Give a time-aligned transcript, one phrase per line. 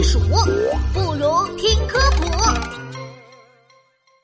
[0.00, 0.18] 避暑，
[0.94, 2.24] 不如听科普。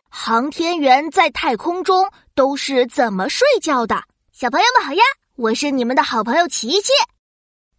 [0.09, 4.03] 航天员在太空中都是怎么睡觉的？
[4.33, 5.03] 小朋友们好呀，
[5.35, 6.93] 我是你们的好朋友琪琪。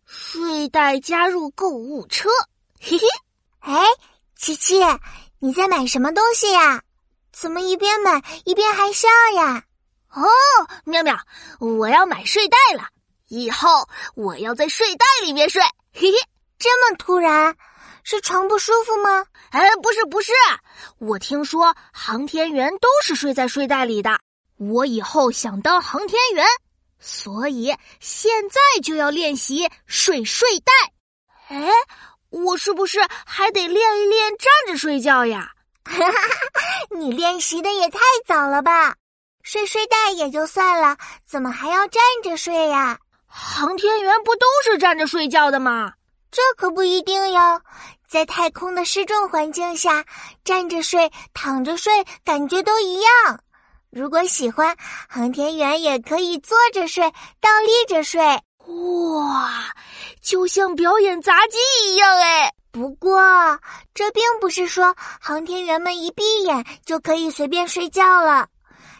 [0.05, 2.29] 睡袋加入购物车，
[2.79, 3.07] 嘿嘿。
[3.61, 3.83] 哎，
[4.35, 4.75] 琪琪，
[5.39, 6.83] 你在买什么东西呀？
[7.33, 9.63] 怎么一边买一边还笑呀？
[10.13, 10.23] 哦，
[10.85, 11.17] 妙妙，
[11.59, 12.89] 我要买睡袋了，
[13.29, 15.63] 以后我要在睡袋里面睡。
[15.91, 16.17] 嘿嘿，
[16.59, 17.55] 这么突然，
[18.09, 19.25] 是床不舒服吗？
[19.49, 20.31] 哎，不是不是，
[20.97, 24.17] 我听说航天员都是睡在睡袋里的，
[24.55, 26.45] 我以后想当航天员，
[27.01, 30.71] 所以现在就要练习睡睡袋。
[31.49, 31.69] 哎，
[32.29, 35.51] 我是不是还得练一练站着睡觉呀？
[35.83, 36.61] 哈哈哈，
[36.97, 38.95] 你练习的也太早了吧！
[39.43, 40.95] 睡睡袋也就算了，
[41.25, 42.99] 怎么还要站着睡呀？
[43.25, 45.91] 航天员不都是站着睡觉的吗？
[46.29, 47.61] 这可不一定哟。
[48.07, 50.05] 在太空的失重环境下，
[50.43, 53.39] 站着睡、躺着睡感觉都一样。
[53.89, 54.75] 如果喜欢，
[55.09, 58.21] 航天员也可以坐着睡、倒立着睡。
[58.67, 59.73] 哇，
[60.21, 62.53] 就像表演杂技一样哎！
[62.71, 63.59] 不过，
[63.93, 68.47] 这并不是说航天员们一闭眼就可以随便睡觉了。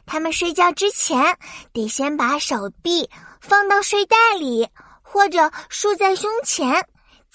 [0.06, 1.38] 他们睡觉之前
[1.74, 3.10] 得先把手臂
[3.42, 4.68] 放到睡袋里，
[5.02, 6.88] 或者竖在胸前，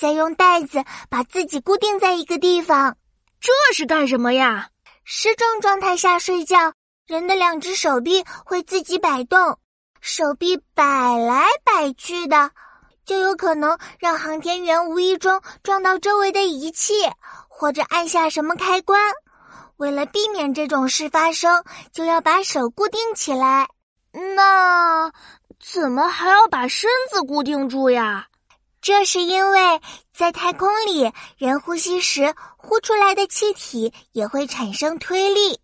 [0.02, 2.96] 再用袋子把自己固定在一个地方。
[3.40, 4.68] 这是干什么呀？
[5.04, 6.72] 失重状态下睡觉，
[7.06, 9.60] 人的两只手臂会自己摆动，
[10.00, 12.50] 手臂摆来摆去的，
[13.04, 16.94] 就有可能让航天员无意中撞到周围的仪器，
[17.46, 19.00] 或者按下什么开关。
[19.76, 23.68] 为了避免这种事发生，就要把手固定起来。
[24.10, 25.12] 那
[25.60, 28.26] 怎么还要把身子固定住呀？
[28.82, 29.80] 这是因为
[30.12, 35.60] 在太空里，人呼吸时呼出来的气体也会产生推力，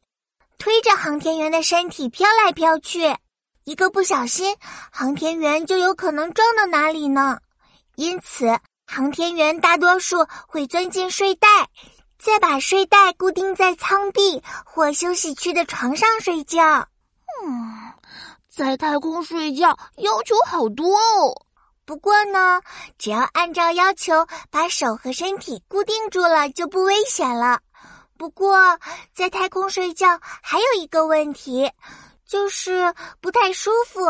[0.56, 3.16] 推着航天员的身体飘来飘去。
[3.64, 4.56] 一个不小心，
[4.92, 7.40] 航天员就有可能撞到哪里呢？
[7.96, 8.56] 因此，
[8.86, 11.48] 航天员大多数会钻进睡袋。
[12.20, 16.88] 再把睡袋固定在舱壁或休息区的床上睡觉。
[17.44, 17.92] 嗯，
[18.48, 21.46] 在太空睡觉要求好多哦。
[21.88, 22.60] 不过呢，
[22.98, 27.60] 只要按照要求把手和身体固定住了，就不危险了。
[28.18, 28.78] 不过，
[29.14, 31.72] 在太空睡觉还有一个问题，
[32.26, 34.02] 就是不太舒服。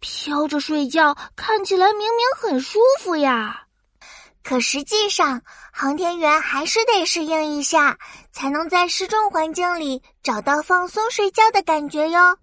[0.00, 3.64] 飘着睡觉看起来明明很舒服呀。
[4.42, 7.98] 可实际上，航天员还是得适应一下，
[8.32, 12.38] 才能在失重环境里找到放松睡觉的感觉哟。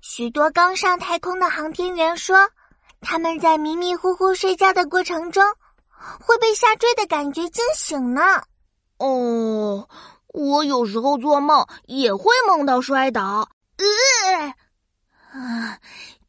[0.00, 2.48] 许多刚上太空的航天员说，
[3.04, 5.44] 他们在迷迷糊糊睡觉的过程中，
[6.20, 8.42] 会被下坠的感觉惊醒呢。
[8.98, 9.88] 哦，
[10.28, 14.46] 我有时候做梦也会梦到摔倒，呃，
[15.38, 15.78] 啊，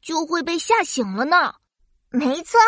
[0.01, 1.55] 就会被吓醒了呢。
[2.09, 2.59] 没错，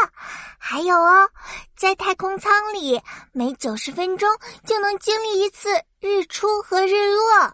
[0.57, 1.29] 还有哦，
[1.75, 3.01] 在太空舱里，
[3.31, 4.29] 每九十分钟
[4.65, 5.69] 就能经历一次
[5.99, 7.53] 日出和日落，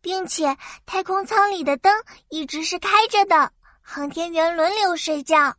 [0.00, 1.92] 并且太空舱里的灯
[2.30, 3.50] 一直是开着的，
[3.82, 5.54] 航天员轮流睡觉，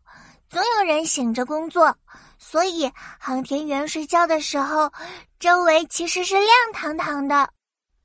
[0.49, 1.95] 总有人醒着工作，
[2.37, 4.91] 所以航天员睡觉的时候，
[5.39, 7.49] 周围其实是亮堂堂的，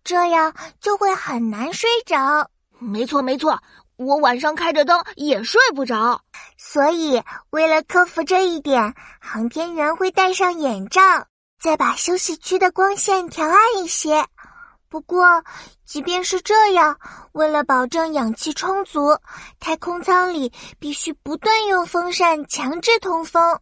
[0.03, 2.51] 这样就会很难睡着。
[2.79, 3.63] 没错，没错。
[3.97, 6.21] 我晚上开着灯也睡不着，
[6.57, 11.01] 所以为了克服这一点，航天员会戴上眼罩，
[11.61, 14.27] 再把休息区的光线调暗一些。
[14.93, 15.43] 不过，
[15.87, 16.95] 即便是这样，
[17.33, 19.17] 为了保证氧气充足，
[19.59, 23.59] 太空舱里必须不断用风扇强制通风。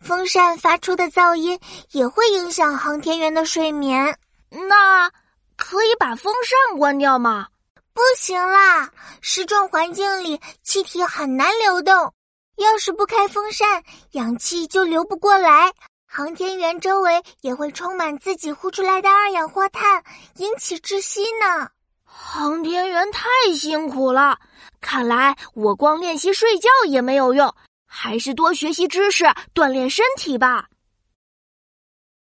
[0.00, 1.56] 风扇发出的噪音
[1.92, 4.18] 也会影响航天员的睡眠。
[4.50, 5.08] 那
[5.56, 7.46] 可以把风扇关掉吗？
[7.94, 8.90] 不行啦！
[9.20, 12.12] 失重环境里气体很难流动，
[12.56, 15.72] 要是不开风扇，氧气就流不过来。
[16.16, 20.02] 航天员周围也会充满自己呼出来的二氧化碳，
[20.36, 21.68] 引起窒息呢。
[22.06, 24.38] 航天员太辛苦了，
[24.80, 27.54] 看来我光练习睡觉也没有用，
[27.86, 30.64] 还是多学习知识，锻炼身体吧。